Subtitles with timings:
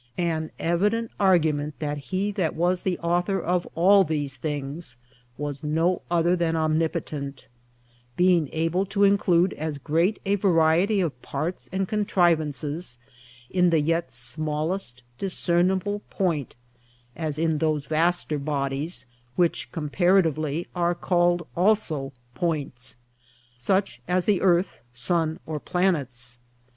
[0.17, 4.97] An evident Argument, that he that was the Author of all these things,
[5.37, 7.45] was no other then Omnipotent;
[8.17, 12.97] being able to include as great a variety of parts and contrivances
[13.51, 16.55] in the yet smallest Discernable Point,
[17.15, 19.05] as in those vaster bodies
[19.35, 22.97] (which comparatively are called also Points)
[23.59, 26.39] such as the Earth, Sun, or Planets.